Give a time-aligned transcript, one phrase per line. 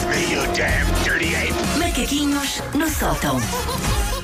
[0.00, 1.71] me, you damn dirty ape!
[1.96, 3.36] Macaquinhos no sótão.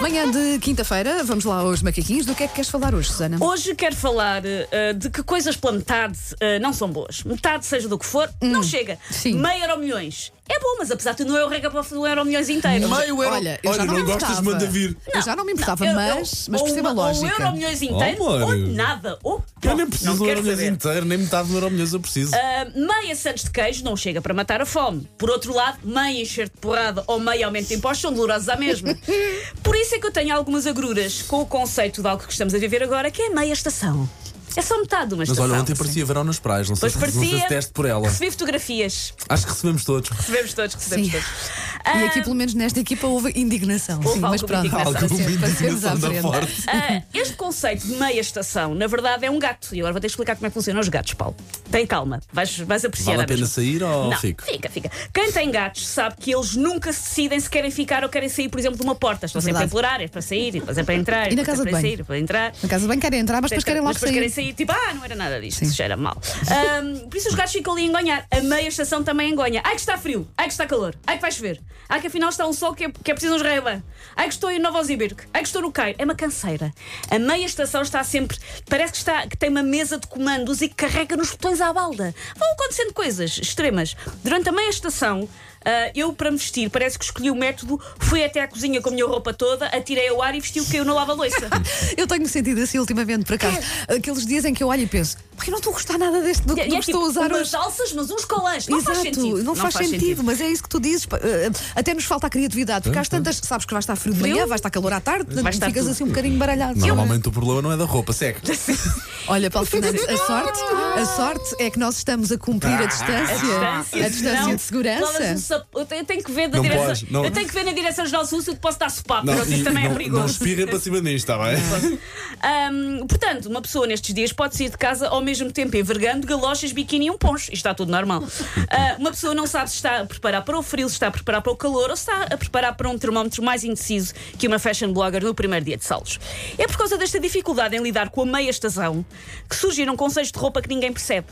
[0.00, 2.24] Manhã de quinta-feira, vamos lá aos macaquinhos.
[2.24, 3.36] Do que é que queres falar hoje, Susana?
[3.38, 7.22] Hoje quero falar eh, de que coisas pela metade eh, não são boas.
[7.22, 8.98] Metade, seja do que for, não chega.
[9.10, 9.34] sim.
[9.34, 10.32] Meio euro milhões.
[10.52, 12.88] É bom, mas apesar de tudo, não é o regabof do euro milhões inteiro.
[12.88, 13.36] Meio euro.
[13.36, 14.96] Olha, eu já Olha, não, não me gostas, manda vir.
[15.14, 17.42] Eu já não me importava, Eu- eu- mas, mas ou percebo a uma- Ou lógica.
[17.42, 19.16] euro milhões inteiro, Oh, ou nada.
[19.22, 22.00] Ou Eu nem não preciso do euro milhões inteiro, nem metade do euro milhões eu
[22.00, 22.34] preciso.
[22.34, 25.08] Ah, meia Santos de queijo não chega para matar a fome.
[25.16, 28.56] Por outro lado, meia encher de porrada ou meia aumento de impostos são dolorosos à
[28.56, 28.96] mesma.
[29.62, 32.54] Por isso é que eu tenho algumas agruras com o conceito de algo que estamos
[32.54, 34.08] a viver agora, que é a meia estação.
[34.56, 35.50] É só metade de uma Mas estação.
[35.50, 37.48] olha, ontem parecia verão nas praias, não sei, Pois se, não sei parecia.
[37.48, 38.08] se deste por ela.
[38.08, 39.14] Recebi fotografias.
[39.28, 40.10] Acho que recebemos todos.
[40.10, 41.12] Recebemos todos, recebemos Sim.
[41.12, 41.26] todos.
[41.26, 43.96] E Ah, aqui, pelo menos nesta equipa, houve indignação.
[43.98, 44.86] Houve Sim, mas alguma pronto, indignação.
[44.86, 46.20] Alguma à da frente.
[46.22, 46.62] forte.
[46.68, 49.74] Ah, este conceito de meia estação, na verdade, é um gato.
[49.74, 51.34] E agora vou ter que explicar como é que funcionam os gatos, Paulo.
[51.70, 53.12] Tem calma, vais, vais apreciar.
[53.12, 53.54] Vale a pena mesma.
[53.54, 54.42] sair ou Não, fico?
[54.44, 54.90] fica, fica.
[55.12, 58.48] Quem tem gatos sabe que eles nunca se decidem se querem ficar ou querem sair,
[58.48, 59.26] por exemplo, de uma porta.
[59.26, 59.70] Estão sempre a Verdade.
[59.70, 61.70] implorar, é para sair, e depois é para entrar, E na depois casa é de
[61.70, 61.96] para banho?
[61.96, 62.52] sair, para entrar.
[62.62, 64.52] Na casa de banho querem entrar, mas depois querem Mas logo depois querem sair.
[64.54, 65.72] tipo, ah, não era nada disto, Sim.
[65.72, 66.16] cheira mal.
[66.50, 68.26] Ahm, por isso os gatos ficam ali a engonhar.
[68.30, 69.60] A meia estação também engonha.
[69.64, 72.28] Ai que está frio, ai que está calor, ai que vai chover, ai que afinal
[72.30, 73.82] está um sol que é, que é preciso uns reiban,
[74.16, 75.96] ai que estou em Novosibirsk, ai que estou no Cairo.
[75.98, 76.72] É uma canseira.
[77.10, 78.38] A meia estação está sempre,
[78.68, 81.72] parece que, está, que tem uma mesa de comandos e que carrega nos botões à
[81.72, 82.14] balda.
[82.36, 83.96] Vão acontecendo coisas extremas.
[84.22, 85.28] Durante a meia estação,
[85.64, 88.88] ah, eu, para me vestir, parece que escolhi o método, fui até à cozinha com
[88.88, 91.48] a minha roupa toda, atirei ao ar e vesti o que caiu na lava-loiça.
[91.96, 93.58] Eu tenho-me sentido assim ultimamente, por acaso.
[93.88, 96.20] Aqueles dias em que eu olho e penso, "Pá, eu não estou a gostar nada
[96.22, 97.56] deste do, E- do e que é estou a tipo, usar umas hoje.
[97.56, 98.66] alças, mas uns colãs.
[98.68, 99.42] Não Exato, faz sentido.
[99.42, 101.06] não faz sentido, mas é isso que tu dizes.
[101.12, 104.20] eh, Até nos falta a criatividade, porque às tantas, sabes que vai estar frio de
[104.20, 105.92] manhã, vai estar calor à tarde, Vai estar ficas tudo.
[105.92, 106.78] assim um bocadinho baralhado.
[106.78, 108.38] Normalmente o problema não é da roupa, segue.
[109.28, 110.60] Olha, Paulo Fernandes, a sorte,
[110.98, 113.68] a sorte é que nós estamos a cumprir a distância,
[114.04, 115.36] a distância Não, de segurança.
[115.74, 116.86] Eu tenho, que ver da Não direção.
[116.86, 117.24] podes, não.
[117.24, 119.54] Eu tenho que ver na direção geral se eu te posso dar sopapo, Não, porque
[119.54, 120.26] isso também não, é não perigoso.
[120.32, 121.98] espirrem para cima disto, está bem?
[122.42, 126.72] Ahm, portanto, uma pessoa nestes dias pode sair de casa ao mesmo tempo envergando galochas,
[126.72, 127.44] biquíni e um poncho.
[127.44, 128.22] Isto está tudo normal.
[128.72, 131.10] Ah, uma pessoa não sabe se está a preparar para o frio, se está a
[131.10, 134.46] preparar para o calor ou se está a preparar para um termómetro mais indeciso que
[134.46, 136.20] uma fashion blogger no primeiro dia de salos.
[136.56, 139.04] É por causa desta dificuldade em lidar com a meia estação
[139.48, 141.26] que surgiram conceitos de roupa que ninguém percebe.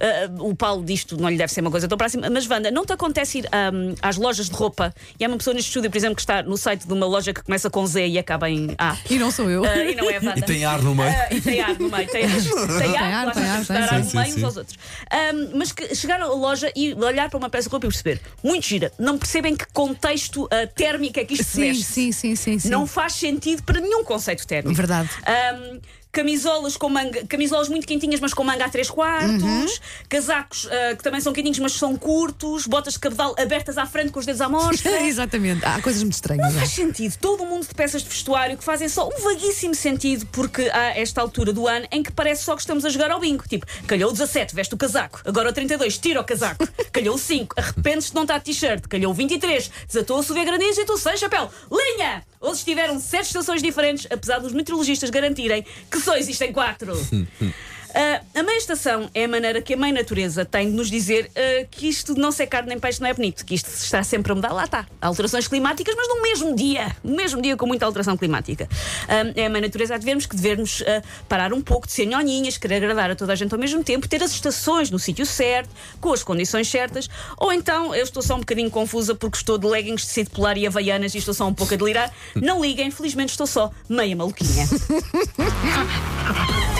[0.00, 2.84] Ah, o Paulo disto não lhe deve ser uma coisa tão próxima, mas Wanda, não
[2.84, 5.96] te acontece ir ahm, às lojas de roupa e há uma pessoa neste estúdio, por
[5.96, 8.74] exemplo, que está no site de uma loja que começa com Z e acaba em
[8.78, 8.96] A.
[9.08, 9.64] E não sou eu.
[9.64, 10.38] Ah, e não é Wanda.
[10.38, 11.10] E tem ar no meio.
[11.10, 12.08] Ah, e tem ar no meio.
[12.08, 14.78] Tem, tem ar, ar, tem ar, tem, sim, ar no sim, meio uns aos outros.
[15.10, 18.20] Ahm, mas que chegar à loja e olhar para uma peça de roupa e perceber,
[18.42, 21.84] muito gira, não percebem que contexto ah, térmico é que isto se Sim, veste.
[21.84, 22.68] sim, sim, sim, sim.
[22.68, 24.74] Não faz sentido para nenhum conceito térmico.
[24.74, 25.10] Verdade.
[25.26, 25.80] Ahm,
[26.12, 29.66] camisolas com manga, camisolas muito quentinhas, mas com manga a 3 quartos, Uhum.
[30.08, 34.10] casacos ah, que também são quentinhos, mas são curtos, botas de cabedal abertas à frente
[34.12, 35.00] com os dedos à mostra.
[35.02, 35.64] Exatamente.
[35.64, 36.46] Há coisas muito estranhas.
[36.52, 36.58] Não é.
[36.60, 37.16] faz sentido.
[37.16, 40.98] Todo o mundo de peças de vestuário que fazem só um vaguíssimo sentido, porque há
[40.98, 43.44] esta altura do ano em que parece só que estamos a jogar ao bingo.
[43.48, 45.22] Tipo, calhou o 17, veste o casaco.
[45.24, 46.68] Agora o 32, tira o casaco.
[46.92, 48.86] Calhou o 5, arrependes de não estar de t-shirt.
[48.86, 51.50] Calhou o 23, desatou a subir granizo e tu sem chapéu.
[51.70, 52.22] Linha!
[52.42, 56.92] Hoje estiveram sete estações diferentes, apesar dos meteorologistas garantirem que só existem quatro.
[57.94, 61.30] Ah, a meia estação é a maneira que a mãe natureza tem de nos dizer
[61.36, 64.32] ah, que isto não ser carne nem peixe não é bonito, que isto está sempre
[64.32, 64.52] a mudar.
[64.52, 64.86] Lá está.
[65.00, 66.94] Alterações climáticas, mas no mesmo dia.
[67.02, 68.68] No mesmo dia com muita alteração climática.
[69.08, 72.06] Ah, é a mãe natureza a vermos que devemos ah, parar um pouco de ser
[72.06, 75.26] nhonhinhas, querer agradar a toda a gente ao mesmo tempo, ter as estações no sítio
[75.26, 75.70] certo,
[76.00, 79.66] com as condições certas, ou então eu estou só um bocadinho confusa porque estou de
[79.66, 82.12] leggings de tecido polar e havaianas e estou só um pouco a delirar.
[82.34, 84.66] Não liguem, felizmente estou só meia maluquinha.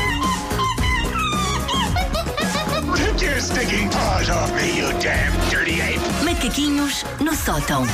[3.42, 6.00] stinking paws off me, you damn dirty ape!
[6.24, 7.84] Macaquinhos no sótão.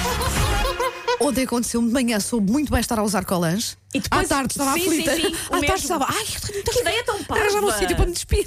[1.21, 3.77] Ontem aconteceu-me de manhã, soube muito bem estar a usar colãs.
[3.93, 5.15] E depois- à tarde estava sim, aflita.
[5.17, 5.75] sim, sim, o à tarde mesmo.
[5.77, 6.07] estava.
[6.09, 7.79] Ai, eu tenho Que ideia tão Arranjar um parva.
[7.79, 8.47] sítio para me despir.